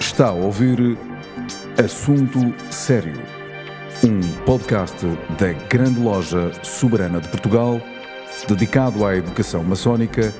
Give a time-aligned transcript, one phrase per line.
[0.00, 0.96] Está a ouvir
[1.82, 3.20] Assunto Sério,
[4.04, 5.06] um podcast
[5.38, 7.80] da Grande Loja Soberana de Portugal,
[8.46, 10.32] dedicado à educação maçónica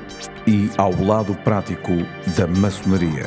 [0.46, 1.90] e ao lado prático
[2.36, 3.26] da maçonaria.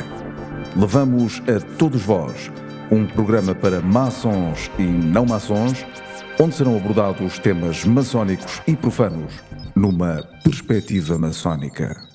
[0.75, 2.51] Levamos a todos vós
[2.91, 5.85] um programa para maçons e não maçons,
[6.39, 9.33] onde serão abordados temas maçónicos e profanos
[9.75, 12.14] numa perspectiva maçónica.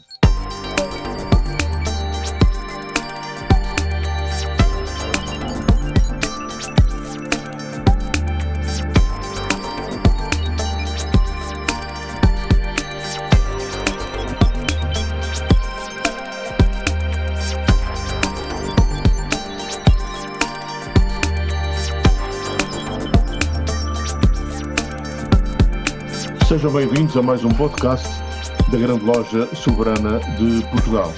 [26.60, 28.06] Sejam bem-vindos a mais um podcast
[28.70, 31.10] da Grande Loja Soberana de Portugal.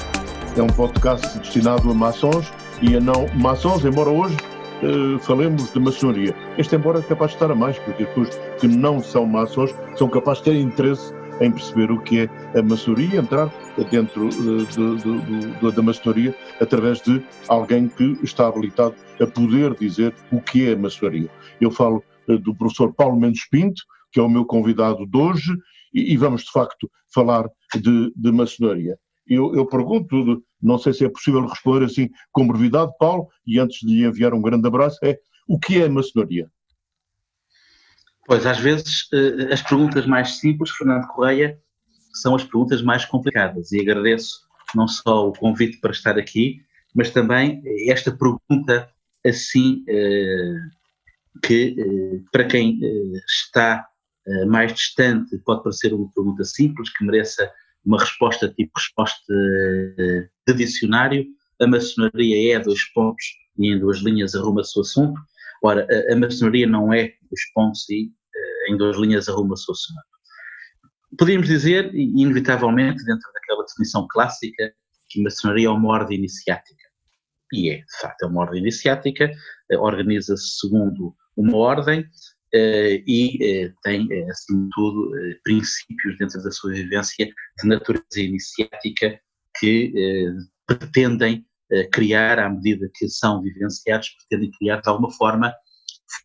[0.56, 4.36] É um podcast destinado a maçons e a não maçons, embora hoje
[4.84, 6.32] uh, falemos de maçonaria.
[6.56, 9.74] Este, embora, é capaz de estar a mais, porque as pessoas que não são maçons
[9.96, 13.52] são capazes de ter interesse em perceber o que é a maçonaria, entrar
[13.90, 20.14] dentro de, de, de, da maçonaria através de alguém que está habilitado a poder dizer
[20.30, 21.28] o que é a maçonaria.
[21.60, 23.82] Eu falo uh, do professor Paulo Mendes Pinto,
[24.12, 25.52] que é o meu convidado de hoje,
[25.92, 28.98] e, e vamos de facto falar de, de maçonaria.
[29.26, 33.78] Eu, eu, pergunto, não sei se é possível responder assim com brevidade, Paulo, e antes
[33.80, 36.50] de lhe enviar um grande abraço, é o que é maçonaria?
[38.26, 41.58] Pois, às vezes, eh, as perguntas mais simples, Fernando Correia,
[42.12, 44.40] são as perguntas mais complicadas, e agradeço
[44.74, 46.60] não só o convite para estar aqui,
[46.94, 48.88] mas também esta pergunta
[49.24, 50.56] assim, eh,
[51.42, 52.78] que eh, para quem
[53.26, 53.86] está
[54.46, 57.50] mais distante, pode parecer uma pergunta simples, que mereça
[57.84, 61.26] uma resposta tipo resposta uh, de dicionário.
[61.60, 63.24] A maçonaria é dois pontos
[63.58, 65.20] e em duas linhas arruma-se o assunto.
[65.62, 70.00] Ora, a, maçonaria não é dois pontos e uh, em duas linhas arruma-se o assunto.
[71.18, 74.72] Podíamos dizer, inevitavelmente, dentro daquela definição clássica,
[75.08, 76.82] que maçonaria é uma ordem iniciática.
[77.52, 79.30] E é, de facto, é uma ordem iniciática,
[79.78, 82.06] organiza-se segundo uma ordem,
[82.54, 85.10] e uh, tem, uh, acima de tudo,
[85.42, 89.20] princípios dentro da sua vivência de natureza iniciática
[89.58, 89.92] que
[90.66, 91.46] pretendem
[91.92, 95.54] criar, à medida que são vivenciados, pretendem criar de alguma forma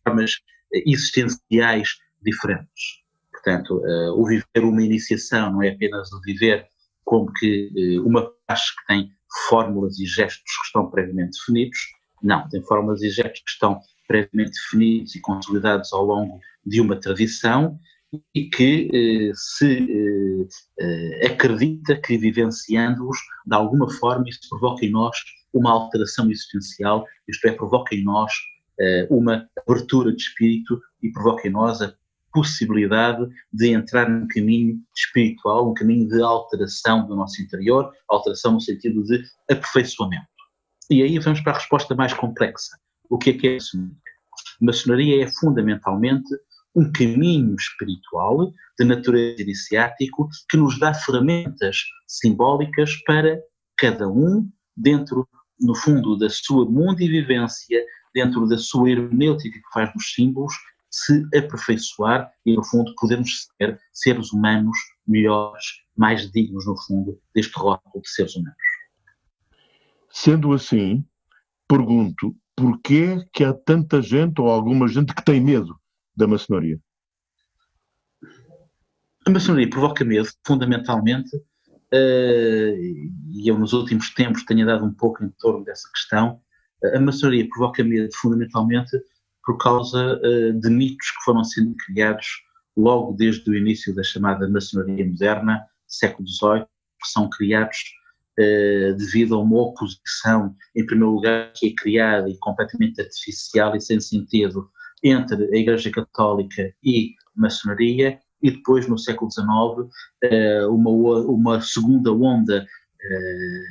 [0.04, 0.32] formas
[0.72, 1.88] existenciais
[2.22, 3.02] diferentes.
[3.32, 3.80] Portanto,
[4.16, 6.66] o viver uma iniciação não é apenas o viver
[7.04, 9.10] como que uma paz que tem
[9.48, 11.78] fórmulas e gestos que estão previamente definidos,
[12.22, 16.96] não, tem fórmulas e gestos que estão previamente definidos e consolidados ao longo de uma
[16.96, 17.78] tradição
[18.34, 20.48] e que eh, se eh,
[20.80, 25.16] eh, acredita que vivenciando-os, de alguma forma, isso provoca em nós
[25.52, 28.32] uma alteração existencial, isto é, provoca em nós
[28.80, 31.92] eh, uma abertura de espírito e provoca em nós a
[32.32, 38.60] possibilidade de entrar num caminho espiritual, um caminho de alteração do nosso interior, alteração no
[38.60, 40.26] sentido de aperfeiçoamento.
[40.90, 42.76] E aí vamos para a resposta mais complexa.
[43.08, 43.96] O que é que é a maçonaria?
[44.60, 46.28] A maçonaria é fundamentalmente
[46.74, 53.40] um caminho espiritual de natureza iniciático que nos dá ferramentas simbólicas para
[53.76, 55.28] cada um, dentro,
[55.60, 57.82] no fundo, da sua mundivivência,
[58.14, 60.54] dentro da sua hermenêutica que faz dos símbolos,
[60.90, 64.76] se aperfeiçoar e, no fundo, podermos ser seres humanos
[65.06, 65.64] melhores,
[65.96, 68.56] mais dignos, no fundo, deste rótulo de seres humanos.
[70.10, 71.04] Sendo assim,
[71.68, 75.78] pergunto, porquê que há tanta gente ou alguma gente que tem medo
[76.16, 76.78] da maçonaria?
[79.24, 82.74] A maçonaria provoca medo, fundamentalmente, uh,
[83.30, 86.40] e eu nos últimos tempos tenho dado um pouco em torno dessa questão,
[86.94, 88.90] a maçonaria provoca medo fundamentalmente
[89.44, 92.26] por causa uh, de mitos que foram sendo criados
[92.76, 96.64] logo desde o início da chamada maçonaria moderna, século XVIII,
[97.00, 97.76] que são criados
[98.38, 103.80] eh, devido a uma oposição, em primeiro lugar, que é criada e completamente artificial e
[103.80, 104.70] sem sentido
[105.02, 109.90] entre a Igreja Católica e maçonaria, e depois, no século XIX,
[110.22, 112.64] eh, uma, uma segunda onda
[113.02, 113.64] eh,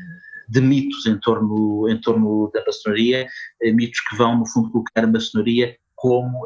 [0.50, 3.26] de mitos em torno, em torno da maçonaria,
[3.74, 6.46] mitos que vão, no fundo, colocar a maçonaria como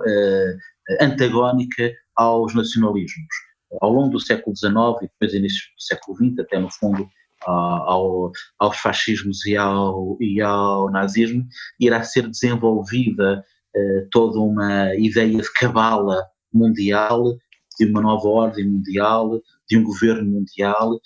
[1.00, 3.34] antagónica aos nacionalismos.
[3.82, 7.08] Ao longo do século XIX e depois início do século XX, até no fundo
[7.46, 11.46] ao, aos fascismos e ao, e ao nazismo,
[11.80, 13.44] irá ser desenvolvida
[13.76, 16.24] uh, toda uma ideia de cabala
[16.54, 17.38] mundial
[17.80, 21.00] de uma nova ordem mundial, de um governo mundial,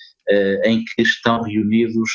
[0.64, 2.10] em que estão reunidos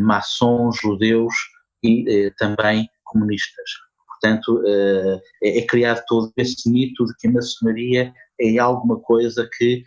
[0.00, 1.34] maçons, judeus
[1.82, 3.70] e também comunistas.
[4.06, 4.62] Portanto,
[5.42, 9.82] é, é, criado todo esse mito de que a maçonaria é alguma coisa que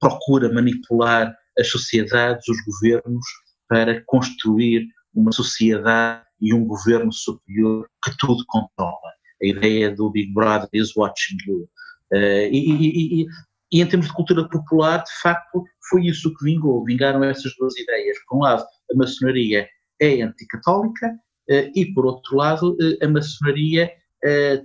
[0.00, 3.24] procura manipular as sociedades, os governos,
[3.68, 9.12] para construir uma sociedade e um governo superior que tudo controla.
[9.42, 11.68] A ideia do Big Brother is watching you.
[12.12, 13.26] Uh, e, e, e,
[13.72, 16.84] e, em termos de cultura popular, de facto, foi isso que vingou.
[16.84, 18.16] Vingaram essas duas ideias.
[18.26, 19.68] Por um lado, a maçonaria
[20.00, 21.08] é anticatólica
[21.50, 23.90] uh, e, por outro lado, uh, a maçonaria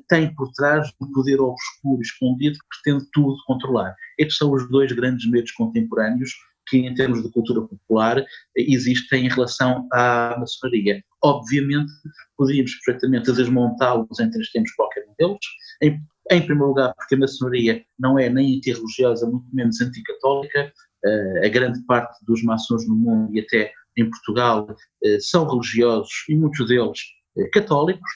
[0.10, 3.96] tem por trás um poder obscuro escondido que pretende tudo controlar.
[4.18, 6.32] Estes são os dois grandes medos contemporâneos
[6.74, 8.26] que, em termos de cultura popular,
[8.58, 11.04] existem em relação à maçonaria.
[11.24, 11.92] Obviamente,
[12.36, 15.46] poderíamos perfeitamente desmontá-los em três tempos qualquer um deles.
[15.84, 20.74] Em, em, primeiro lugar, porque a maçonaria não é nem antirreligiosa, muito menos anticatólica.
[21.06, 26.10] Uh, a grande parte dos maçons no mundo e até em Portugal uh, são religiosos
[26.30, 27.00] e muitos deles
[27.36, 28.10] uh, católicos.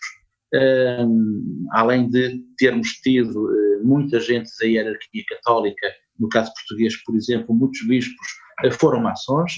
[1.72, 3.50] além de termos tido
[3.84, 5.88] muita gente da hierarquia católica
[6.20, 8.28] no caso português, por exemplo, muitos bispos
[8.64, 9.54] eh, foram maçons,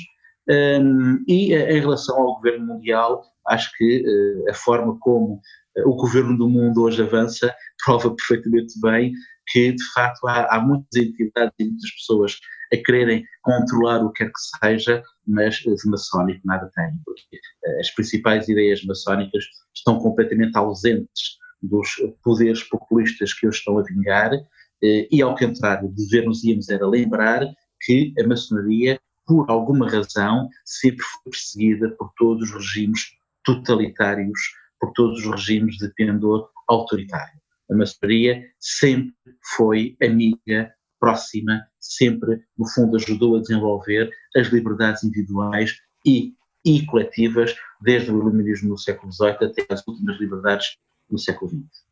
[1.28, 5.40] e eh, em relação ao governo mundial, acho que uh, a forma como
[5.86, 7.54] o governo do mundo hoje avança
[7.86, 9.14] prova perfeitamente bem
[9.48, 12.38] que, de facto, há, há, muitas entidades e muitas pessoas
[12.74, 17.40] a quererem controlar o que quer que seja, mas de maçónico nada tem, porque
[17.80, 21.90] as principais ideias maçónicas estão completamente ausentes dos
[22.24, 24.32] poderes populistas que hoje estão a vingar.
[24.34, 24.46] eh,
[24.82, 27.46] e ao contrário, dever-nos-íamos era lembrar
[27.82, 33.02] que a maçonaria, por alguma razão, sempre foi perseguida por todos os regimes
[33.44, 34.40] totalitários,
[34.80, 37.40] por todos os regimes de pendor autoritário.
[37.72, 39.14] A maçonaria sempre
[39.56, 46.34] foi amiga, próxima, sempre, no fundo, ajudou a desenvolver as liberdades individuais e,
[46.66, 50.78] e coletivas, desde o iluminismo no século XVIII até as últimas liberdades
[51.10, 51.89] no século XX.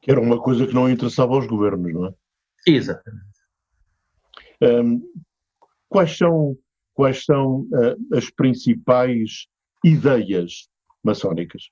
[0.00, 2.14] Que era uma coisa que não interessava aos governos, não é?
[2.66, 3.26] Exatamente.
[4.62, 5.02] Um,
[5.88, 6.56] quais são,
[6.94, 9.46] quais são uh, as principais
[9.84, 10.68] ideias
[11.02, 11.70] maçónicas?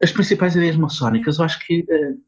[0.00, 2.22] As principais ideias maçónicas, eu acho que uh,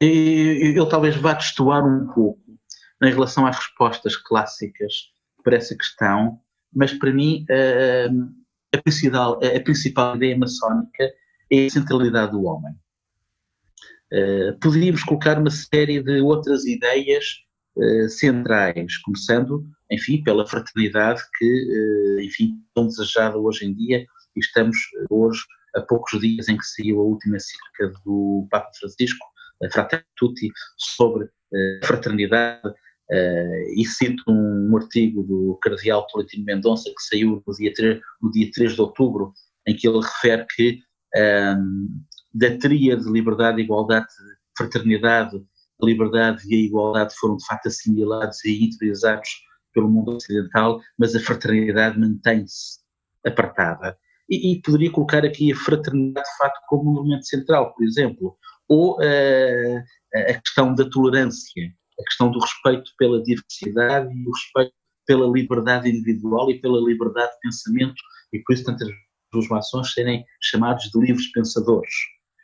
[0.00, 2.40] eu, eu, talvez vá destoar um pouco
[3.02, 5.12] em relação às respostas clássicas
[5.42, 6.40] para essa questão,
[6.72, 8.43] mas para mim uh,
[8.74, 11.12] a principal, a principal ideia maçónica
[11.50, 12.74] é a centralidade do homem.
[14.12, 17.24] Uh, poderíamos colocar uma série de outras ideias
[17.76, 24.04] uh, centrais, começando, enfim, pela fraternidade que, uh, enfim, tão desejada hoje em dia,
[24.36, 24.76] e estamos
[25.10, 25.40] hoje
[25.74, 29.26] a poucos dias em que saiu a última encíclica do Papa Francisco,
[29.62, 32.72] a Fratelli Tutti, sobre a fraternidade,
[33.10, 38.30] Uh, e cito um artigo do Cardeal Tolentino Mendonça que saiu no dia, 3, no
[38.30, 39.32] dia 3 de outubro,
[39.66, 40.80] em que ele refere que
[41.14, 41.86] um, ehm,
[42.32, 44.06] da tríade de liberdade, igualdade,
[44.56, 45.36] fraternidade,
[45.82, 49.28] a liberdade e a igualdade foram de facto assimilados e interiorizados
[49.74, 52.78] pelo mundo ocidental, mas a fraternidade mantém-se
[53.26, 53.98] apartada.
[54.30, 58.36] E, e, poderia colocar aqui a fraternidade de facto como um elemento central, por exemplo,
[58.68, 59.82] ou uh,
[60.14, 64.74] a questão da tolerância, a questão do respeito pela diversidade e o respeito
[65.06, 68.88] pela liberdade individual e pela liberdade de pensamento, e por isso tantas
[69.50, 71.92] maçons serem chamados de livres pensadores.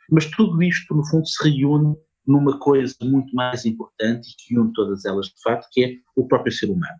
[0.09, 1.95] Mas tudo isto, no fundo, se reúne
[2.27, 6.27] numa coisa muito mais importante e que une todas elas de facto, que é o
[6.27, 6.99] próprio ser humano.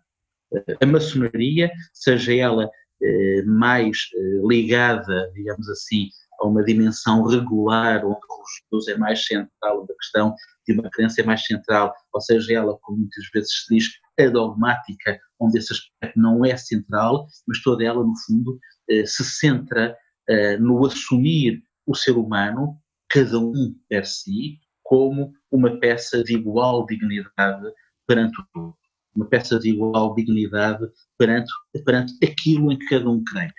[0.80, 2.70] A maçonaria, seja ela
[3.02, 6.08] eh, mais eh, ligada, digamos assim,
[6.40, 10.34] a uma dimensão regular, onde o religioso é mais central, onde a questão
[10.66, 14.30] de uma crença é mais central, ou seja, ela, como muitas vezes se diz, é
[14.30, 18.58] dogmática, onde esse aspecto não é central, mas toda ela, no fundo,
[18.90, 19.96] eh, se centra
[20.28, 22.78] eh, no assumir o ser humano,
[23.08, 27.72] cada um per si, como uma peça de igual dignidade
[28.06, 28.76] perante o todo,
[29.14, 30.86] uma peça de igual dignidade
[31.18, 31.52] perante,
[31.84, 33.52] perante aquilo em que cada um creia.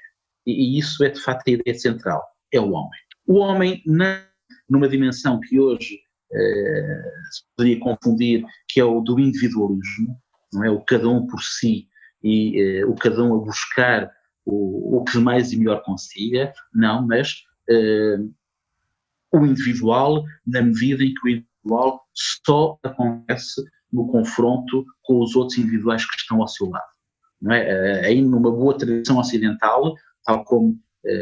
[0.45, 2.99] E, e isso é de facto a ideia central é o homem.
[3.25, 4.25] O homem, na,
[4.69, 5.99] numa dimensão que hoje
[6.33, 10.17] eh, se poderia confundir, que é o do individualismo,
[10.51, 10.69] não é?
[10.69, 11.87] O cada um por si
[12.23, 14.11] e eh, o cada um a buscar
[14.45, 18.17] o, o que mais e melhor consiga, não, mas eh,
[19.31, 22.01] o individual, na medida em que o individual
[22.45, 26.93] só acontece no confronto com os outros individuais que estão ao seu lado.
[27.41, 28.05] Não é?
[28.05, 30.79] Aí, numa boa tradição ocidental, tal como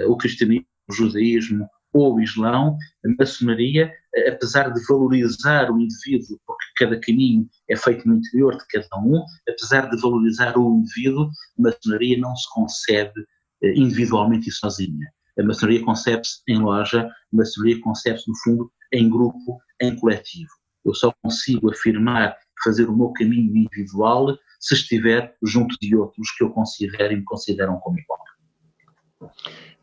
[0.07, 3.91] o cristianismo o judaísmo ou o Islão, a maçonaria,
[4.27, 9.23] apesar de valorizar o indivíduo, porque cada caminho é feito no interior de cada um,
[9.47, 13.25] apesar de valorizar o indivíduo, a maçonaria não se concebe
[13.63, 15.11] eh, individualmente e sozinha.
[15.39, 20.51] A maçonaria concebe-se em loja, a maçonaria concebe-se, no fundo, em grupo, em coletivo.
[20.85, 26.43] Eu só consigo afirmar fazer o meu caminho individual se estiver junto de outros que
[26.43, 28.19] eu considero e me consideram como igual.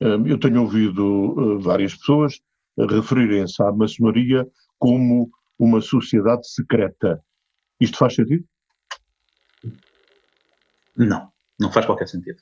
[0.01, 2.41] Eu tenho ouvido eh, várias pessoas
[2.77, 4.47] referirem-se à maçonaria
[4.79, 7.23] como uma sociedade secreta.
[7.81, 8.45] Isto faz sentido?
[10.97, 12.39] Não, não faz qualquer sentido.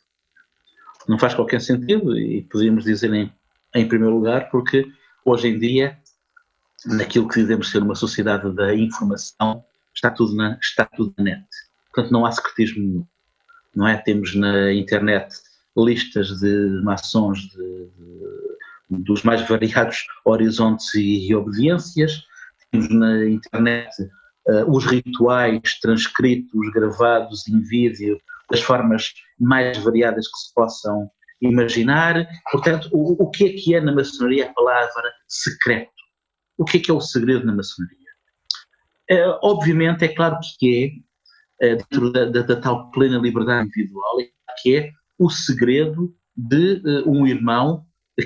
[1.08, 3.32] Não faz qualquer sentido e podríamos dizer em,
[3.74, 4.90] em primeiro lugar porque
[5.24, 5.98] hoje em dia,
[6.84, 11.46] naquilo que dizemos ser uma sociedade da informação, está tudo na, está tudo na net.
[11.92, 13.06] Portanto, não há secretismo nenhum.
[13.74, 13.96] Não é?
[13.98, 15.34] Temos na internet
[15.76, 17.90] listas de maçons de,
[18.88, 22.22] de, dos mais variados horizontes e, e obediências,
[22.70, 23.90] temos na internet
[24.48, 28.18] uh, os rituais transcritos, gravados em vídeo,
[28.50, 32.26] das formas mais variadas que se possam imaginar.
[32.50, 35.90] Portanto, o, o que é que é na maçonaria a palavra secreto?
[36.56, 37.96] O que é que é o segredo na maçonaria?
[39.10, 41.02] Uh, obviamente, é claro que
[41.60, 44.28] é, uh, dentro da, da, da, tal plena liberdade individual, é
[44.62, 47.84] que é o segredo de uh, um irmão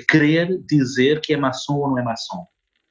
[0.09, 2.45] querer dizer que é maçom ou não é maçom.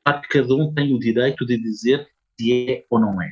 [0.05, 2.07] Cada um tem o direito de dizer
[2.39, 3.31] se é ou não é.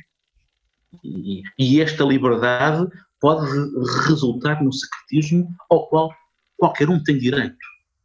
[1.03, 2.87] E, e esta liberdade
[3.19, 3.45] pode
[4.07, 6.11] resultar num secretismo ao qual
[6.57, 7.57] qualquer um tem direito,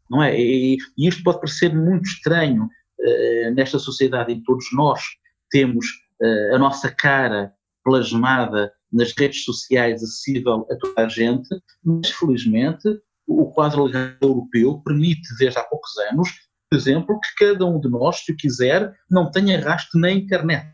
[0.09, 0.39] não é?
[0.39, 5.03] E, e isto pode parecer muito estranho uh, nesta sociedade em que todos nós
[5.51, 5.87] temos
[6.23, 7.53] uh, a nossa cara
[7.83, 11.49] plasmada nas redes sociais acessível a toda a gente,
[11.85, 12.89] mas felizmente
[13.27, 16.29] o quadro legal europeu permite desde há poucos anos,
[16.71, 20.71] por exemplo, que cada um de nós, se o quiser, não tenha rastro na internet.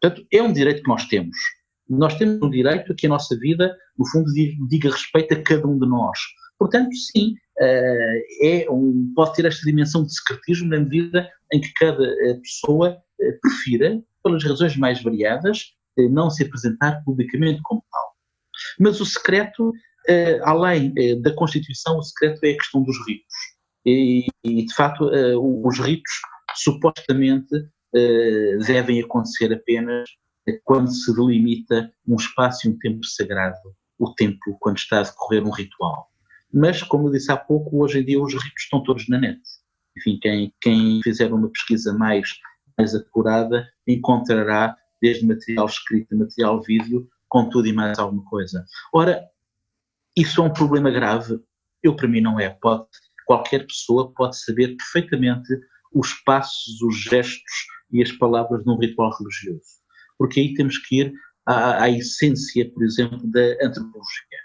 [0.00, 1.36] Portanto, é um direito que nós temos.
[1.88, 4.30] Nós temos um direito a que a nossa vida, no fundo,
[4.68, 6.18] diga respeito a cada um de nós.
[6.58, 11.72] Portanto, sim, eh, é um, pode ter esta dimensão de secretismo na medida em que
[11.74, 15.74] cada eh, pessoa eh, prefira, pelas razões mais variadas,
[16.10, 18.14] não se apresentar publicamente como tal.
[18.78, 19.72] Mas o secreto,
[20.08, 23.34] eh, além eh, da Constituição, o secreto é a questão dos ritos.
[23.86, 26.12] E, e de facto, eh, os ritos
[26.56, 27.68] supostamente
[28.66, 30.08] devem acontecer apenas
[30.64, 33.56] quando se delimita um espaço e um tempo sagrado,
[33.96, 36.08] o tempo quando está a decorrer um ritual.
[36.52, 39.40] Mas, como eu disse há pouco, hoje em dia os ritos estão todos na net.
[39.96, 42.28] Enfim, quem, quem fizer uma pesquisa mais,
[42.76, 42.92] mais
[43.86, 48.64] encontrará desde material escrito, material vídeo, com tudo e mais alguma coisa.
[48.90, 49.22] Ora,
[50.16, 51.38] isso é um problema grave?
[51.82, 52.48] Eu, para mim, não é.
[52.48, 52.86] Pode,
[53.26, 55.52] qualquer pessoa pode saber perfeitamente
[55.92, 59.82] os passos, os gestos e as palavras num ritual religioso.
[60.18, 61.12] Porque aí temos que ir
[61.44, 64.44] à, à essência, por exemplo, da antropologia.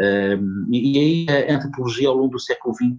[0.00, 2.96] Um, e aí a antropologia ao longo do século XX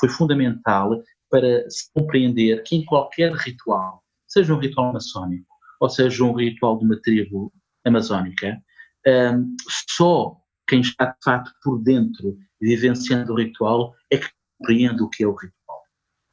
[0.00, 6.24] foi fundamental para se compreender que em qualquer ritual, seja um ritual maçónico, ou seja,
[6.24, 7.52] um ritual de uma tribo
[7.84, 8.60] amazónica,
[9.06, 9.54] um,
[9.88, 10.36] só
[10.68, 14.28] quem está de facto por dentro vivenciando o ritual é que
[14.58, 15.82] compreende o que é o ritual.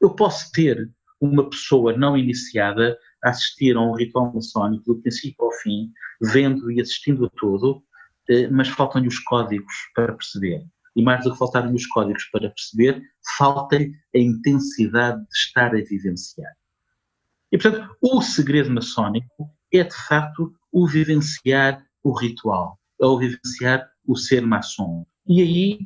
[0.00, 5.44] Eu posso ter uma pessoa não iniciada a assistir a um ritual maçónico do princípio
[5.44, 7.82] ao fim, vendo e assistindo a tudo,
[8.28, 10.64] eh, mas faltam-lhe os códigos para perceber.
[10.96, 13.02] E mais do que faltarem os códigos para perceber,
[13.36, 16.52] falta-lhe a intensidade de estar a vivenciar.
[17.54, 23.88] E, portanto, o segredo maçónico é, de facto, o vivenciar o ritual, é o vivenciar
[24.04, 25.06] o ser maçom.
[25.24, 25.78] E aí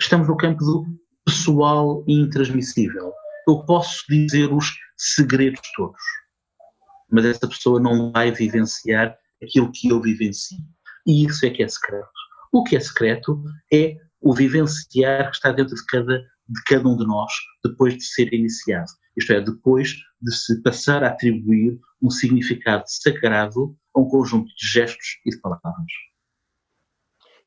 [0.00, 0.86] estamos no campo do
[1.26, 3.12] pessoal e intransmissível.
[3.46, 6.00] Eu posso dizer os segredos todos,
[7.10, 10.56] mas essa pessoa não vai vivenciar aquilo que eu vivencio.
[11.06, 12.08] E isso é que é secreto.
[12.50, 16.96] O que é secreto é o vivenciar que está dentro de cada, de cada um
[16.96, 17.30] de nós
[17.62, 23.76] depois de ser iniciado isto é, depois de se passar a atribuir um significado sagrado
[23.94, 25.92] a um conjunto de gestos e de palavras.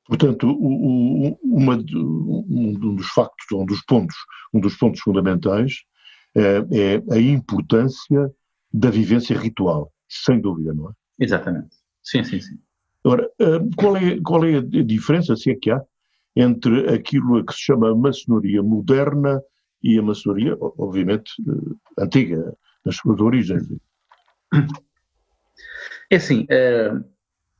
[0.07, 4.15] Portanto, o, o, uma, um dos factos, um dos pontos,
[4.53, 5.73] um dos pontos fundamentais
[6.35, 8.31] é, é a importância
[8.71, 10.93] da vivência ritual, sem dúvida, não é?
[11.19, 11.75] Exatamente.
[12.03, 12.59] Sim, sim, sim.
[13.03, 15.81] Agora, eh, qual é, qual é a diferença, se é que há,
[16.35, 19.41] entre aquilo a que se chama maçonaria moderna
[19.85, 23.63] e a maçonaria, obviamente, eh, antiga, nas suas origens.
[26.09, 26.91] É assim, eh,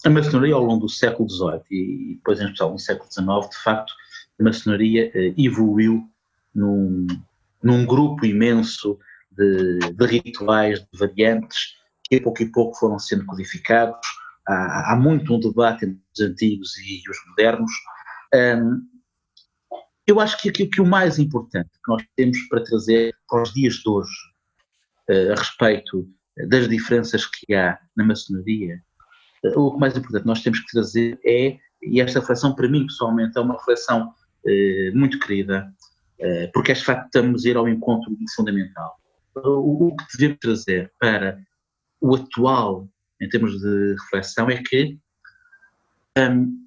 [0.04, 3.64] a maçonaria ao longo do século XVIII e depois em especial no século XIX, de
[3.64, 3.94] facto,
[4.40, 6.04] a maçonaria eh, evoluiu
[6.54, 7.06] num,
[7.64, 8.98] num grupo imenso
[9.32, 14.08] de, de, rituais, de variantes, que a pouco e pouco foram sendo codificados.
[14.48, 17.72] Há, há muito um debate entre os antigos e os modernos.
[18.34, 18.95] Um,
[20.08, 23.76] eu acho que que o mais importante que nós temos para trazer para os dias
[23.76, 24.12] de hoje,
[25.10, 26.08] uh, a respeito
[26.48, 28.82] das diferenças que há na maçonaria,
[29.46, 32.86] uh, o mais importante que nós temos que trazer é, e esta reflexão para mim
[32.86, 35.72] pessoalmente é uma reflexão uh, muito querida,
[36.54, 38.96] porque é de facto estamos a ir ao encontro fundamental.
[39.36, 41.38] O, o que devemos trazer para
[42.00, 42.88] o atual,
[43.22, 44.98] em termos de reflexão, é que
[46.18, 46.65] um,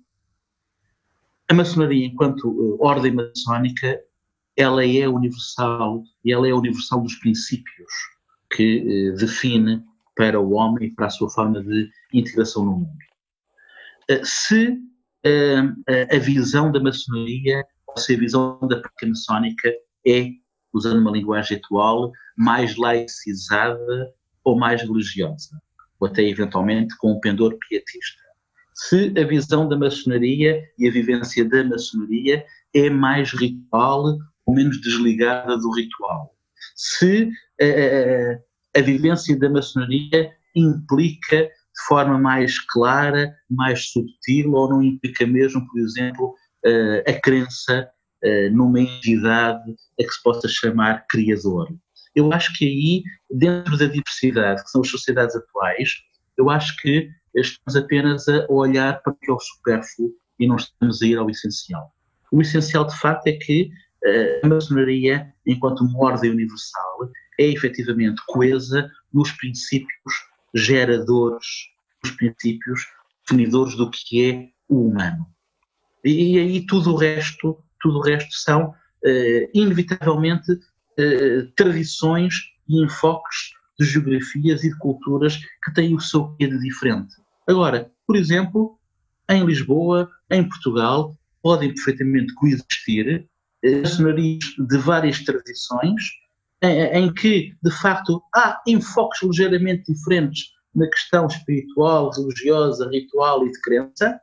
[1.49, 3.99] a maçonaria, enquanto uh, ordem maçónica,
[4.57, 7.91] ela é universal e ela é universal dos princípios
[8.55, 9.83] que uh, define
[10.15, 12.99] para o homem e para a sua forma de integração no mundo.
[14.11, 14.79] Uh, se
[16.13, 19.71] a visão da maçonaria, ou se a visão da prática maçónica
[20.07, 20.29] é,
[20.73, 25.61] usando uma linguagem atual, mais laicizada ou mais religiosa,
[26.01, 28.28] ou até eventualmente com um pendor pietista
[28.81, 32.45] se a visão da maçonaria e a vivência da maçonaria
[32.75, 34.17] é mais ritual
[34.47, 36.33] ou menos desligada do ritual.
[36.77, 38.43] Se uh,
[38.77, 45.67] a vivência da maçonaria implica de forma mais clara, mais subtil, ou não implica mesmo,
[45.69, 46.35] por exemplo,
[47.07, 47.89] a crença
[48.51, 51.69] numa entidade a que se possa chamar criador.
[52.15, 55.91] Eu acho que aí, dentro da diversidade que são as sociedades atuais,
[56.37, 57.09] eu acho que
[57.41, 61.93] estamos apenas a olhar para o supérfluo e não estamos a ir ao essencial.
[62.31, 63.71] O essencial, de facto, é que
[64.05, 70.15] uh, a maçonaria, enquanto uma ordem universal, é efetivamente coesa nos princípios
[70.55, 71.47] geradores,
[72.05, 72.87] nos princípios
[73.27, 75.27] definidores do que é o humano.
[76.05, 82.35] E, e aí tudo o resto, tudo o resto são, uh, inevitavelmente, uh, tradições
[82.69, 87.15] e enfoques de geografias e de culturas que têm o seu quê de diferente.
[87.49, 88.79] Agora, por exemplo,
[89.31, 93.27] em Lisboa, em Portugal, podem perfeitamente coexistir
[93.83, 96.03] maçonarias eh, de várias tradições,
[96.63, 103.53] em, em, que, de facto, há enfoques ligeiramente diferentes na questão espiritual, religiosa, ritual e
[103.53, 104.21] de crença.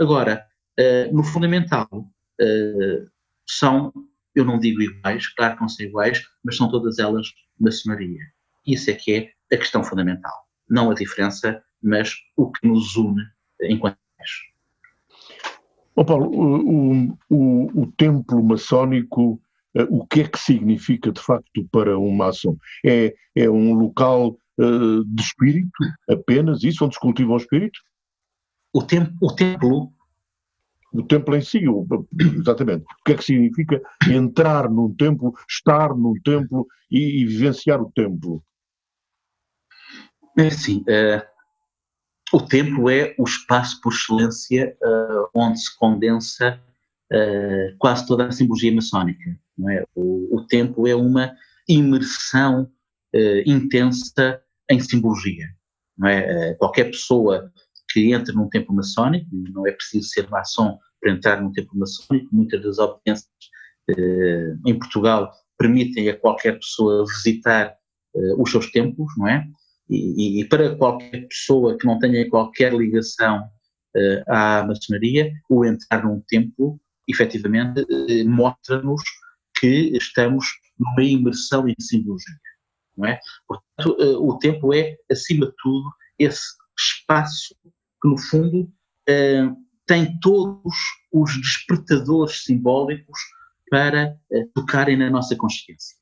[0.00, 0.44] Agora,
[0.78, 3.10] uh, no fundamental, uh,
[3.46, 3.92] são,
[4.34, 7.26] eu não digo iguais, claro que não são iguais, mas são todas elas
[7.58, 8.20] maçonaria.
[8.66, 10.34] Isso é que é a questão fundamental,
[10.68, 13.22] não a diferença, mas o que nos une
[13.62, 13.96] enquanto
[15.98, 19.40] Oh Paulo, o, o, o templo maçónico,
[19.74, 22.54] eh, o que é que significa de facto para um maçom?
[22.84, 25.70] É, é um local uh, de espírito,
[26.10, 27.80] apenas isso, onde se cultiva o espírito?
[28.74, 29.90] O, tem, o templo.
[30.92, 31.62] O templo em si,
[32.38, 32.84] exatamente.
[32.84, 37.90] O que é que significa entrar num templo, estar num templo e, e vivenciar o
[37.90, 38.44] templo?
[40.38, 41.35] É assim, uh,
[42.32, 46.60] o templo é o espaço por excelência uh, onde se condensa
[47.12, 49.38] uh, quase toda a simbologia maçónica.
[49.56, 49.84] Não é?
[49.94, 51.34] o, o templo é uma
[51.68, 52.70] imersão
[53.46, 55.46] intensa em simbologia.
[55.96, 56.52] Não é?
[56.56, 57.50] qualquer pessoa
[57.90, 62.28] que entre num templo maçónico, não é preciso ser maçom para entrar num templo maçónico,
[62.30, 63.30] muitas das obediências
[64.66, 67.74] em Portugal permitem a qualquer pessoa visitar
[68.36, 69.48] os seus templos, não é?
[69.88, 73.38] E, e, para qualquer pessoa que não tenha qualquer ligação
[73.96, 79.02] uh, à maçonaria, o entrar num templo, efetivamente, uh, mostra-nos
[79.58, 80.46] que estamos
[80.78, 82.34] numa imersão em simbologia,
[82.96, 83.20] não é?
[83.46, 86.42] Portanto, uh, o templo é, acima de tudo, esse
[86.76, 87.54] espaço
[88.02, 88.70] que, no fundo,
[89.86, 90.74] tem todos
[91.12, 93.18] os despertadores simbólicos
[93.70, 94.18] para
[94.52, 95.95] tocarem na nossa consciência.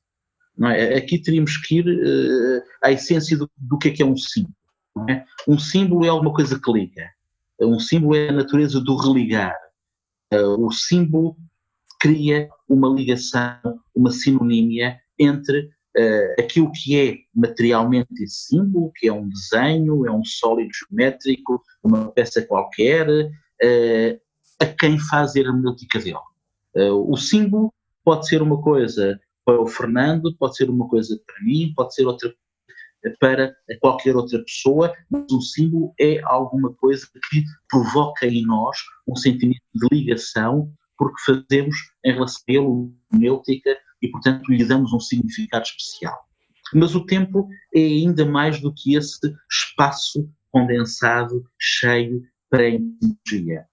[0.63, 0.95] É?
[0.95, 4.55] Aqui teríamos que ir uh, à essência do, do, que é que é um símbolo.
[5.09, 5.25] É?
[5.47, 7.09] Um símbolo é alguma coisa que liga.
[7.59, 9.55] Um símbolo é a natureza do religar.
[10.33, 11.35] Uh, o símbolo
[11.99, 13.59] cria uma ligação,
[13.93, 20.11] uma sinonímia entre uh, aquilo que é materialmente esse símbolo, que é um desenho, é
[20.11, 23.07] um sólido geométrico, uma peça qualquer,
[24.59, 26.17] a quem faz a hermenêutica dele.
[26.75, 31.71] o símbolo pode ser uma coisa para o Fernando, pode ser uma coisa para mim,
[31.75, 32.33] pode ser outra
[33.19, 38.77] para qualquer outra pessoa, mas um símbolo é alguma coisa que provoca em nós
[39.07, 44.65] um sentimento de ligação, porque fazemos em relação a ele uma náutica e, portanto, lhe
[44.65, 46.17] damos um significado especial.
[46.73, 49.19] Mas o tempo é ainda mais do que esse
[49.51, 53.67] espaço condensado, cheio para a energia.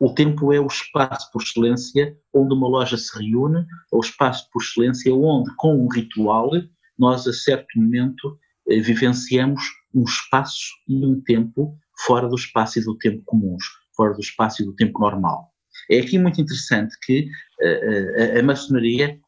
[0.00, 4.48] O tempo é o espaço por excelência onde uma loja se reúne, é o espaço
[4.52, 6.50] por excelência onde, com um ritual,
[6.98, 9.62] nós a certo momento eh, vivenciamos
[9.94, 13.64] um espaço e um tempo fora do espaço e do tempo comuns,
[13.96, 15.50] fora do espaço e do tempo normal.
[15.90, 17.28] É aqui muito interessante que
[17.60, 19.18] uh, a, a maçonaria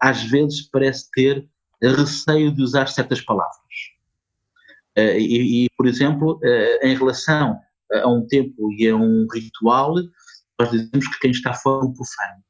[0.00, 1.44] às vezes parece ter
[1.82, 3.58] receio de usar certas palavras.
[4.96, 6.38] E, e, por exemplo,
[6.84, 7.58] em relação
[7.92, 9.94] a um tempo e a um ritual,
[10.58, 12.42] nós dizemos que quem está fora é um profano.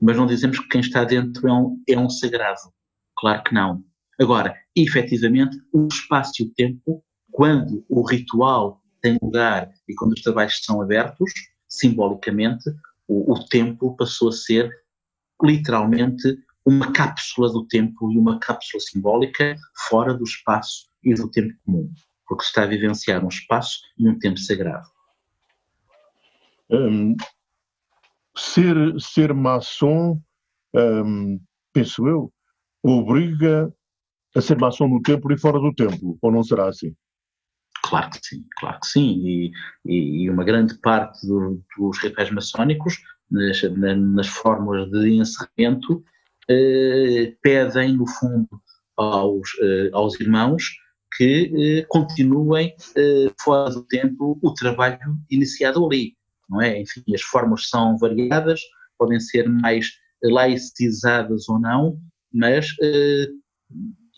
[0.00, 2.72] Mas não dizemos que quem está dentro é um, é um sagrado.
[3.16, 3.84] Claro que não.
[4.18, 10.22] Agora, efetivamente, o espaço e o tempo, quando o ritual tem lugar e quando os
[10.22, 11.30] trabalhos são abertos,
[11.68, 12.70] simbolicamente,
[13.06, 14.70] o, o tempo passou a ser
[15.42, 19.56] literalmente uma cápsula do tempo e uma cápsula simbólica
[19.88, 21.90] fora do espaço e do tempo comum,
[22.30, 24.86] porque se está a vivenciar um espaço e um tempo sagrado.
[26.70, 27.16] Um,
[28.36, 30.22] ser, ser maçom,
[30.72, 31.40] um,
[31.72, 32.32] penso eu,
[32.84, 33.74] obriga
[34.36, 36.94] a ser maçom no templo e fora do templo, ou não será assim?
[37.82, 39.26] Claro que sim, claro que sim.
[39.26, 39.52] E,
[39.84, 42.96] e uma grande parte do, dos rituais maçónicos,
[43.28, 43.60] nas,
[43.98, 46.04] nas fórmulas de encerramento,
[46.48, 48.48] eh, pedem, no fundo,
[48.96, 50.62] aos, eh, aos irmãos
[51.16, 56.14] que eh, continuem eh, fora do tempo o trabalho iniciado ali,
[56.48, 56.80] não é?
[56.80, 58.60] Enfim, as fórmulas são variadas,
[58.98, 59.88] podem ser mais
[60.22, 61.98] laicizadas ou não,
[62.32, 63.28] mas eh,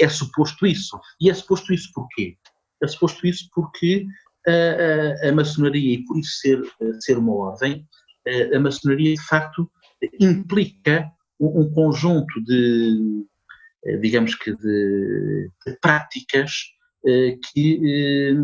[0.01, 0.99] é suposto isso.
[1.21, 2.37] E é suposto isso porquê?
[2.83, 4.07] É suposto isso porque
[4.47, 6.61] a, a, a maçonaria, e por isso ser,
[7.01, 7.87] ser uma ordem,
[8.27, 9.71] a, a maçonaria de facto
[10.21, 11.09] implica
[11.41, 13.25] um, um conjunto de,
[14.01, 18.35] digamos que, de, de práticas eh, que, eh,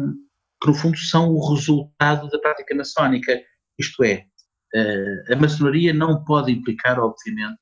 [0.60, 3.40] que, no fundo, são o resultado da prática maçónica.
[3.78, 4.26] Isto é,
[4.74, 7.58] eh, a maçonaria não pode implicar, obviamente,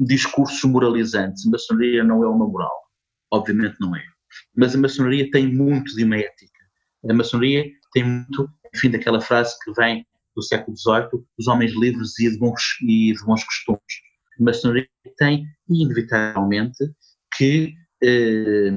[0.00, 1.46] discursos moralizantes.
[1.46, 2.72] A maçonaria não é uma moral.
[3.30, 4.02] Obviamente não é.
[4.56, 6.58] Mas a maçonaria tem muito de uma ética.
[7.08, 12.18] A maçonaria tem muito, enfim, daquela frase que vem do século XVIII, os homens livres
[12.18, 13.80] e de bons, e de bons costumes.
[14.38, 16.84] A maçonaria tem, inevitavelmente,
[17.36, 18.76] que eh,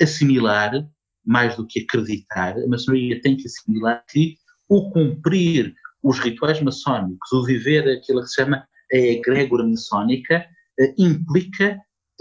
[0.00, 0.72] assimilar,
[1.24, 4.36] mais do que acreditar, a maçonaria tem que assimilar que
[4.68, 10.44] o cumprir os rituais maçónicos, o viver aquilo que se chama a egrégora maçónica,
[10.80, 11.78] eh, implica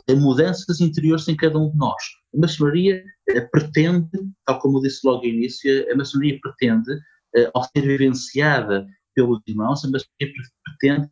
[0.09, 2.01] mudanças interiores em cada um de nós.
[2.35, 4.09] A maçonaria eh, pretende,
[4.45, 6.99] tal como eu disse logo no início, a maçonaria pretende,
[7.35, 8.85] eh, ao ser vivenciada
[9.15, 10.33] pelos irmãos, a maçonaria
[10.65, 11.09] pretende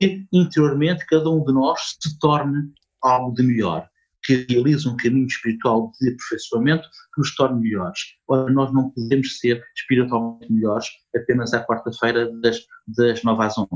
[0.00, 3.88] que interiormente cada um de nós se torne algo de melhor,
[4.28, 7.98] que realize um caminho espiritual de aperfeiçoamento que nos torne melhores.
[8.28, 10.86] Ora, nós não podemos ser espiritualmente melhores
[11.16, 13.68] apenas à quarta-feira das, das 9 às 11.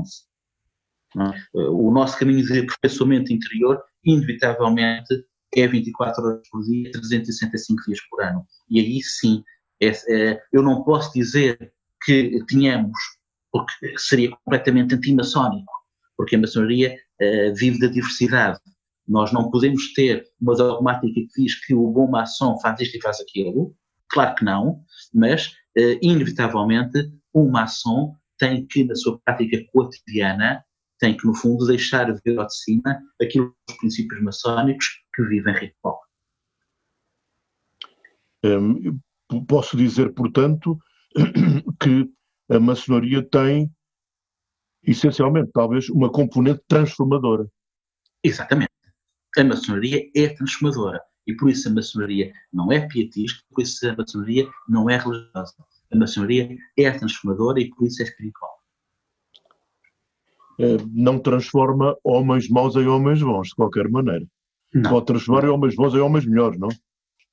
[1.17, 1.59] É?
[1.69, 8.23] O nosso caminho de aperfeiçoamento interior, inevitavelmente, é 24 horas por dia, 365 dias por
[8.23, 8.45] ano.
[8.69, 9.43] E aí sim,
[9.81, 11.73] é, é, eu não posso dizer
[12.05, 12.99] que tínhamos,
[13.51, 15.71] porque seria completamente antimaçónico,
[16.15, 18.59] porque a maçonaria é, vive da diversidade.
[19.07, 23.01] Nós não podemos ter uma dogmática que diz que o bom maçom faz isto e
[23.01, 23.75] faz aquilo,
[24.09, 24.81] claro que não,
[25.13, 30.63] mas, é, inevitavelmente, um maçom tem que, na sua prática cotidiana,
[30.99, 35.53] tem que, no fundo, deixar ver ao de cima aquilo os princípios maçónicos que vivem
[35.53, 35.99] ritual.
[38.45, 38.99] Hum,
[39.47, 40.77] posso dizer, portanto,
[41.81, 42.09] que
[42.49, 43.71] a maçonaria tem,
[44.83, 47.47] essencialmente, talvez, uma componente transformadora.
[48.23, 48.72] Exatamente.
[49.37, 51.01] A maçonaria é transformadora.
[51.25, 55.53] E por isso a maçonaria não é pietista, por isso a maçonaria não é religiosa.
[55.91, 58.59] A maçonaria é transformadora e por isso é espiritual.
[60.59, 64.25] Eh, não transforma homens maus em homens bons, de qualquer maneira.
[64.73, 64.89] Não.
[64.89, 66.69] Pode transformar homens bons em homens melhores, não?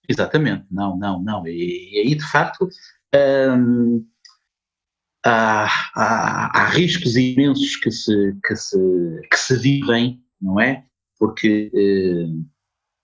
[0.09, 1.47] Exatamente, não, não, não.
[1.47, 2.69] E, e aí, de facto,
[3.15, 4.07] hum,
[5.25, 8.79] há, há, há, riscos imensos que se, que, se,
[9.31, 10.85] que se vivem, não é?
[11.21, 12.45] Porque hum,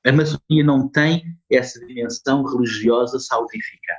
[0.07, 3.93] a maçonaria não tem essa dimensão religiosa salvífica,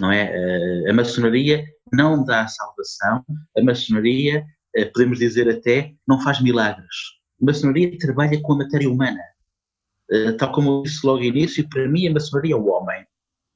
[0.00, 0.30] não é?
[0.32, 3.24] Eh, a maçonaria não dá salvação,
[3.56, 6.96] a maçonaria eh, podemos dizer até, não faz milagres.
[7.40, 9.20] A maçonaria trabalha com a matéria humana.
[10.10, 13.06] Eh, tal como eu disse logo no início, para mim a maçonaria é o homem.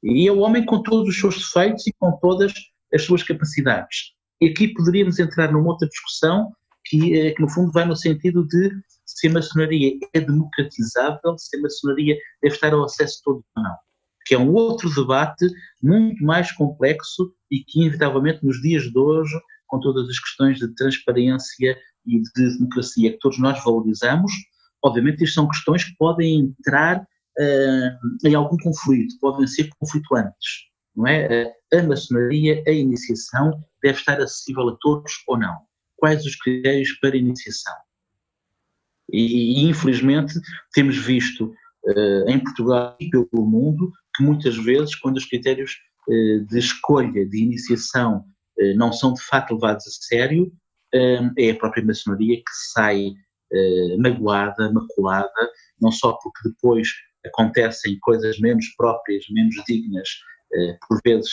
[0.02, 2.52] E é o homem com todos os seus defeitos e com todas
[2.92, 4.12] as suas capacidades.
[4.40, 6.52] E aqui poderíamos entrar numa outra discussão
[6.84, 8.70] que, eh, que, no fundo vai no sentido de
[9.16, 13.74] se a maçonaria é democratizável, se a maçonaria deve estar ao acesso todo ou não.
[14.26, 15.46] que é um outro debate
[15.82, 19.34] muito mais complexo e que, inevitavelmente, nos dias de hoje,
[19.68, 24.30] com todas as questões de transparência e de democracia que todos nós valorizamos,
[24.84, 30.66] obviamente, isto são questões que podem entrar uh, em algum conflito, podem ser conflituantes.
[30.94, 31.52] Não é?
[31.72, 35.56] A maçonaria, a iniciação, deve estar acessível a todos ou não?
[35.96, 37.85] Quais os critérios para iniciação?
[39.12, 40.34] E, e infelizmente,
[40.72, 45.76] temos visto uh, em Portugal e pelo mundo que muitas vezes, quando os critérios
[46.08, 48.24] uh, de escolha, de iniciação,
[48.58, 50.52] uh, não são de facto levados a sério,
[51.36, 53.12] é a própria maçonaria que sai
[53.98, 56.88] magoada, maculada, não só porque depois
[57.26, 60.08] acontecem coisas menos próprias, menos dignas,
[60.88, 61.30] por vezes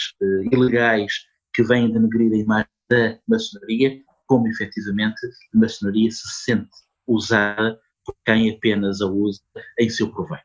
[0.51, 1.13] ilegais,
[1.53, 6.75] que vêm denegrir a imagem da maçonaria, como efetivamente a maçonaria se sente
[7.07, 9.41] usada por quem apenas a usa
[9.79, 10.43] em seu proveito.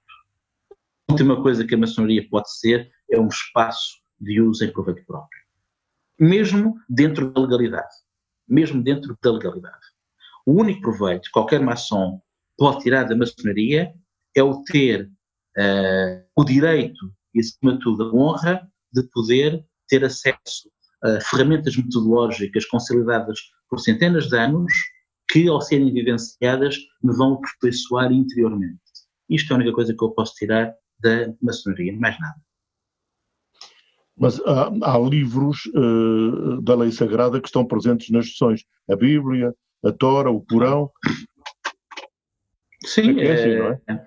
[1.09, 5.05] A última coisa que a maçonaria pode ser é um espaço de uso em proveito
[5.07, 5.40] próprio.
[6.18, 7.94] Mesmo dentro da legalidade.
[8.47, 9.87] Mesmo dentro da legalidade.
[10.44, 12.21] O único proveito que qualquer maçom
[12.57, 13.92] pode tirar da maçonaria
[14.35, 15.11] é o ter
[15.57, 20.71] uh, o direito e, acima de tudo, a honra de poder ter acesso
[21.03, 24.73] a ferramentas metodológicas consolidadas por centenas de anos
[25.30, 28.80] que, ao serem vivenciadas, me vão aperfeiçoar interiormente.
[29.28, 32.36] Isto é a única coisa que eu posso tirar da maçonaria, mais nada.
[34.16, 38.64] Mas há, há livros uh, da lei sagrada que estão presentes nas sessões.
[38.90, 40.90] A Bíblia, a Tora, o Corão.
[42.84, 43.80] Sim, é assim, não é?
[43.88, 44.06] Eh,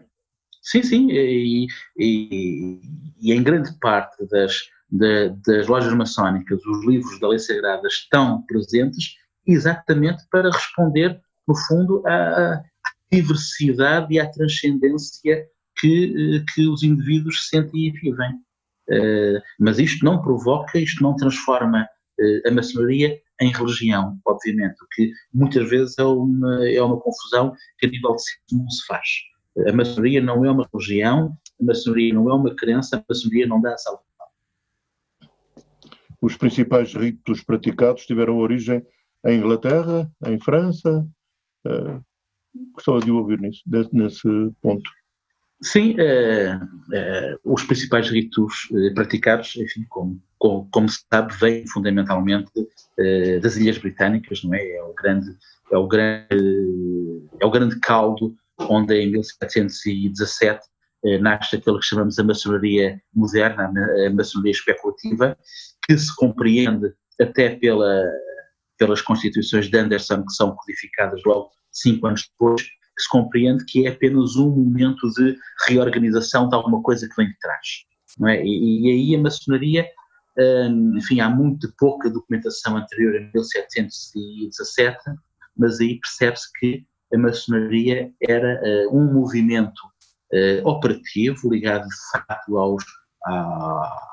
[0.61, 2.81] sim, sim, e, e,
[3.21, 4.53] e em grande parte das,
[4.89, 9.15] de, das lojas maçónicas, os livros da lei sagrada estão presentes
[9.51, 12.61] exatamente para responder, no fundo, à,
[13.11, 15.45] diversidade e à transcendência
[15.77, 18.31] que, eh, que os indivíduos sentem e vivem.
[18.89, 24.87] Uh, mas isto não provoca, isto não transforma uh, a maçonaria em religião, obviamente, o
[24.91, 28.85] que muitas vezes é uma, é uma confusão que a nível de si não se
[28.85, 29.07] faz.
[29.67, 33.61] A maçonaria não é uma religião, a maçonaria não é uma crença, a maçonaria não
[33.61, 34.07] dá a salvação.
[36.21, 38.85] Os principais ritos praticados tiveram origem
[39.25, 41.07] em Inglaterra, em França.
[41.65, 42.03] Uh,
[42.73, 43.61] gostava de ouvir nisso,
[43.93, 44.27] nesse
[44.61, 44.89] ponto.
[45.61, 52.51] Sim, uh, uh, os principais ritos praticados, enfim, como, como, como, se sabe, vêm fundamentalmente
[53.41, 54.63] das Ilhas Britânicas, não é?
[54.63, 55.35] É o grande,
[55.71, 56.27] é o grande,
[57.39, 60.59] é o grande caldo onde em 1717
[61.19, 65.35] nasce aquilo que chamamos a maçonaria moderna, a maçonaria especulativa,
[65.83, 68.03] que se compreende até pela,
[68.81, 73.85] pelas constituições de Anderson, que são codificadas logo cinco anos depois, que se compreende que
[73.85, 77.67] é apenas um momento de reorganização de alguma coisa que vem de trás.
[78.17, 78.43] Não é?
[78.43, 79.87] e, e aí a maçonaria,
[80.35, 84.97] hum, enfim, há muito pouca documentação anterior a 1717,
[85.55, 89.79] mas aí percebe-se que a maçonaria era uh, um movimento
[90.33, 92.83] uh, operativo ligado de facto aos,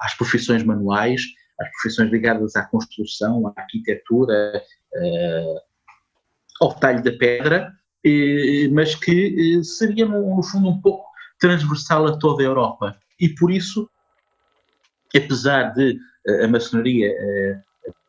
[0.01, 1.23] às profissões manuais,
[1.61, 4.63] às profissões ligadas à construção, à arquitetura,
[4.95, 5.61] uh,
[6.61, 7.73] ao talho da pedra,
[8.73, 11.05] mas que seria, no fundo, um pouco
[11.39, 12.97] transversal a toda a Europa.
[13.21, 13.89] E por isso,
[15.15, 15.99] apesar de
[16.43, 17.15] a maçonaria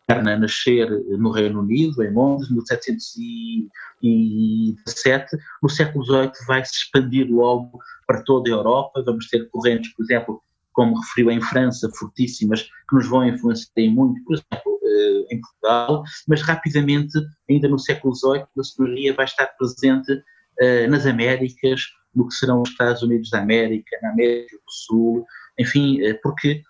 [0.09, 7.27] a nascer no Reino Unido, em Londres, em 1717, no século XVIII vai se expandir
[7.29, 9.03] logo para toda a Europa.
[9.05, 10.41] Vamos ter correntes, por exemplo,
[10.79, 16.03] como referiu em França, fortíssimas, que nos vão influenciar muito, por exemplo, eh, em Portugal,
[16.25, 20.23] mas rapidamente, ainda no século XVIII, a maçonaria vai estar presente
[20.61, 21.81] eh, nas Américas,
[22.15, 25.25] no que serão os Estados Unidos da América, na América do Sul,
[25.59, 26.63] enfim, eh, porque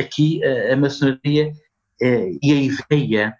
[0.00, 1.52] aqui a maçonaria
[2.00, 3.36] e a ideia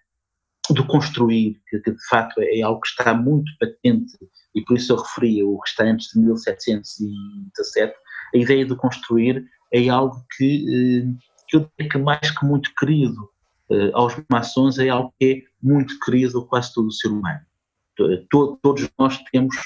[0.70, 4.16] do construir, que, de facto é algo que está muito patente,
[4.54, 7.94] e por isso eu referi o que está antes de 1717,
[8.34, 12.70] a ideia de construir é algo que, eh, que eu diria que mais que muito
[12.78, 13.28] querido
[13.70, 17.40] eh, aos maçons, é algo que é muito querido a quase todo o ser humano.
[18.30, 19.56] Todos nós temos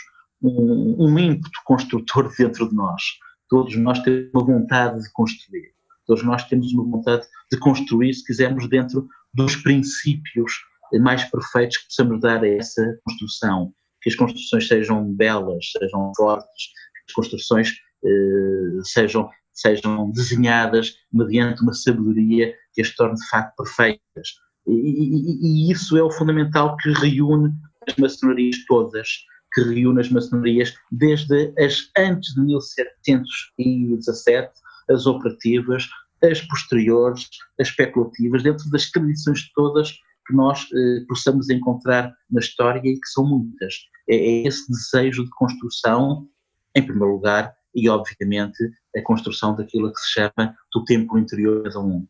[0.42, 3.02] um, um ímpeto construtor dentro de nós.
[3.48, 5.74] Todos nós temos uma vontade de construir.
[6.06, 10.52] Todos nós temos uma vontade de construir, se quisermos, dentro dos princípios
[11.00, 13.72] mais perfeitos que possamos dar a essa construção.
[14.02, 17.72] Que as construções sejam belas, sejam fortes, que as construções
[18.04, 24.28] eh, sejam sejam desenhadas mediante uma sabedoria que as torne de facto perfeitas.
[24.66, 27.52] E, e, e, isso é o fundamental que reúne
[27.88, 29.08] as maçonarias todas,
[29.54, 34.52] que reúne as maçonarias desde as antes de 1717
[34.88, 35.88] as operativas,
[36.22, 37.28] as posteriores,
[37.60, 39.92] as especulativas, dentro das tradições todas
[40.26, 43.74] que nós eh, possamos encontrar na história e que são muitas.
[44.08, 46.28] É, é, esse desejo de construção,
[46.74, 48.58] em primeiro lugar, e obviamente
[48.96, 52.06] a construção daquilo que se chama do templo interior de um.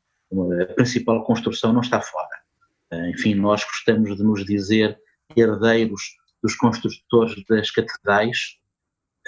[0.62, 2.28] A principal construção não está fora.
[2.92, 4.96] Eh, enfim, nós gostamos de nos dizer
[5.36, 6.02] herdeiros
[6.42, 8.38] dos construtores das catedrais.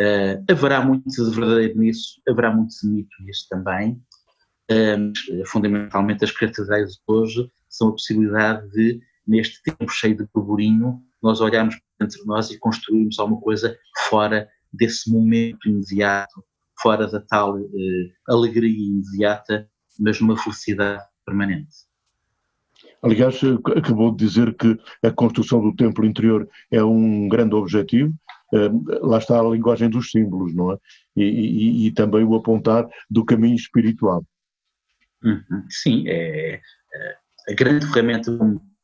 [0.00, 4.00] Uh, haverá muito de verdadeiro nisso, haverá muito de mito nisso também.
[4.70, 5.12] Uh,
[5.46, 11.76] fundamentalmente, as catedrais hoje são a possibilidade de, neste tempo cheio de burburinho, nós olharmos
[12.00, 13.76] entre nós e construirmos alguma coisa
[14.08, 16.44] fora desse momento imediato,
[16.80, 17.68] fora da tal uh,
[18.28, 21.88] alegria imediata, mas numa felicidade permanente.
[23.02, 23.40] Aliás,
[23.76, 28.14] acabou de dizer que a construção do templo interior é um grande objetivo.
[29.02, 30.78] Lá está a linguagem dos símbolos, não é?
[31.16, 34.24] E, e, e também o apontar do caminho espiritual.
[35.22, 37.16] Uhum, sim, é, é,
[37.48, 38.36] a grande ferramenta,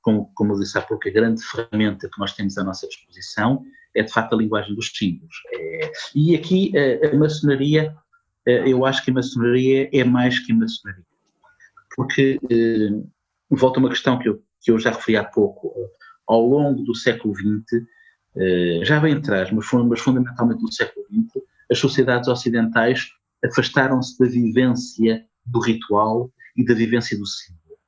[0.02, 3.64] como, como eu disse há pouco, a grande ferramenta que nós temos à nossa disposição
[3.94, 5.34] é de facto a linguagem dos símbolos.
[5.52, 7.94] É, e aqui a, a maçonaria,
[8.46, 11.04] eu acho que a maçonaria é mais que a maçonaria.
[11.96, 12.38] Porque
[13.48, 15.72] volta a uma questão que eu, que eu já referi há pouco.
[16.26, 17.86] Ao longo do século XX,
[18.36, 23.08] eh, já bem atrás, mas, mas fundamentalmente no século XX, as sociedades ocidentais
[23.44, 27.78] afastaram-se da vivência do ritual e da vivência do símbolo.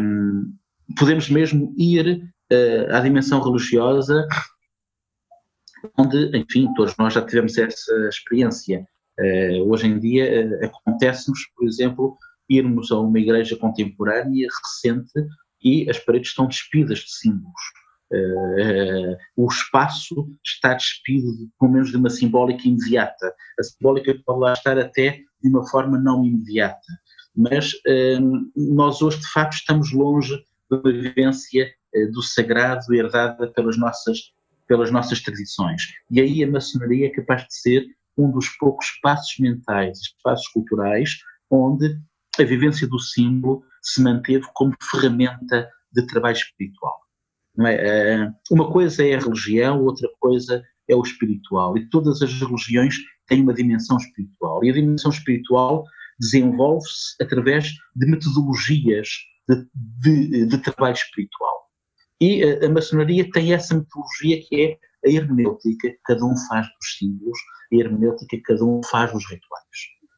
[0.00, 0.54] Um,
[0.98, 4.26] podemos mesmo ir uh, à dimensão religiosa,
[5.98, 8.86] onde, enfim, todos nós já tivemos essa experiência.
[9.18, 12.16] Uh, hoje em dia uh, acontece-nos, por exemplo,
[12.48, 15.12] irmos a uma igreja contemporânea recente
[15.62, 17.62] e as paredes estão despidas de símbolos.
[18.12, 23.32] Uh, o espaço está despido, de, pelo menos, de uma simbólica imediata.
[23.58, 26.80] A simbólica pode lá estar até de uma forma não imediata.
[27.36, 31.72] Mas uh, nós hoje, de facto, estamos longe da vivência
[32.12, 34.18] do sagrado herdada pelas nossas,
[34.66, 35.82] pelas nossas tradições.
[36.10, 37.84] E aí a maçonaria é capaz de ser
[38.16, 41.16] um dos poucos espaços mentais, espaços culturais,
[41.50, 41.98] onde
[42.38, 47.00] a vivência do símbolo se manteve como ferramenta de trabalho espiritual.
[47.60, 47.72] É?
[47.72, 51.76] Eh, uma coisa é a religião, outra coisa é o espiritual.
[51.76, 52.96] E todas as religiões
[53.26, 54.64] têm uma dimensão espiritual.
[54.64, 55.84] E a dimensão espiritual
[56.18, 59.08] desenvolve-se através de metodologias
[59.48, 59.66] de,
[60.00, 61.53] de, de, trabalho espiritual.
[62.24, 67.38] E a, maçonaria tem essa metodologia que é a hermenêutica cada um faz dos símbolos,
[67.70, 69.64] a hermenêutica cada um faz dos rituais.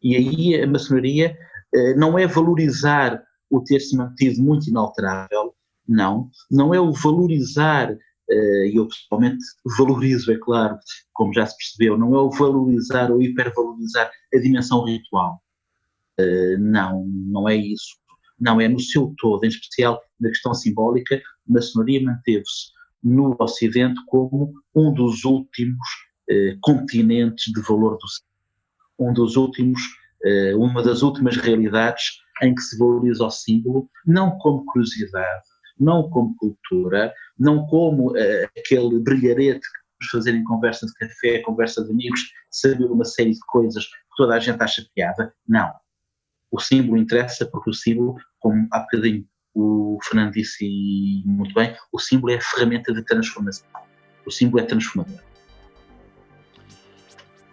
[0.02, 1.36] E aí a maçonaria
[1.74, 5.52] eh, não é valorizar o ter-se mantido muito inalterável,
[5.88, 6.30] não.
[6.48, 7.90] Não é o valorizar,
[8.30, 9.44] eh, e eu pessoalmente
[9.76, 10.78] valorizo, é claro,
[11.12, 15.42] como já se percebeu, não é o valorizar ou hipervalorizar a dimensão ritual.
[16.18, 17.96] Eh, não, não é isso.
[18.38, 24.52] Não, é no seu todo, em especial na questão simbólica, maçonaria manteve-se no Ocidente como
[24.74, 25.87] um dos últimos
[26.61, 28.06] continentes de valor do
[28.98, 29.80] um dos últimos
[30.24, 35.44] eh, uma das últimas realidades em que se valoriza o símbolo, não como curiosidade,
[35.78, 41.38] não como cultura, não como uh, aquele brilharete que vamos fazer em conversa de café,
[41.40, 45.32] conversa de amigos, saber uma série de coisas que toda a gente acha piada.
[45.46, 45.72] Não.
[46.50, 51.98] O símbolo interessa porque o símbolo, como há bocadinho o Fernando disse muito bem, o
[51.98, 53.66] símbolo é a ferramenta de transformação.
[54.26, 55.18] O símbolo é transformador.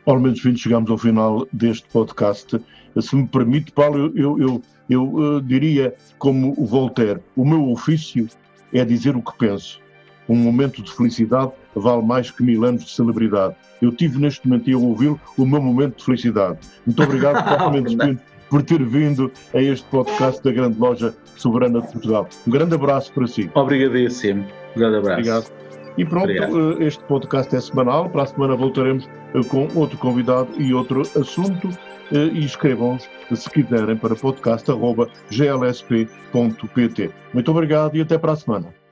[0.05, 2.61] Menos fim, chegamos ao final deste podcast.
[2.99, 8.27] Se me permite, Paulo, eu, eu, eu uh, diria, como o Voltaire, o meu ofício
[8.73, 9.79] é dizer o que penso.
[10.27, 13.55] Um momento de felicidade vale mais que mil anos de celebridade.
[13.81, 16.59] Eu tive neste momento, e eu ouvi-lo, o meu momento de felicidade.
[16.85, 18.21] Muito obrigado, Paulo Mendes Pinto,
[18.53, 22.29] por ter vindo a este podcast da Grande Loja Soberana de Portugal.
[22.47, 23.49] Um grande abraço para si.
[23.55, 24.45] Obrigadíssimo.
[24.75, 25.19] Um grande abraço.
[25.19, 25.51] Obrigado.
[25.97, 26.79] E pronto, Obrigado.
[26.79, 28.11] Eh, este podcast é semanal.
[28.11, 31.67] Para a semana voltaremos eh, com outro convidado e outro assunto.
[32.11, 37.09] Eh, e escrevam-nos, se quiserem, para podcast.glsp.pt.
[37.33, 38.83] Muito obrigado e até para a semana.